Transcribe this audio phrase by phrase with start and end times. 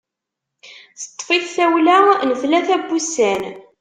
[0.99, 1.97] Teṭṭef-it tawla
[2.27, 3.43] n tlata n wussan.